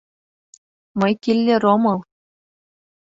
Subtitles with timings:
[0.99, 1.99] Мый киллер омыл.